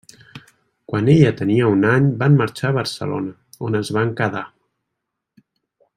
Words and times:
Quan 0.91 1.11
ella 1.15 1.33
tenia 1.41 1.67
un 1.73 1.85
any 1.91 2.09
van 2.23 2.39
marxar 2.41 2.71
a 2.71 2.77
Barcelona, 2.79 3.37
on 3.69 3.81
es 3.81 3.93
van 3.99 4.15
quedar. 4.23 4.45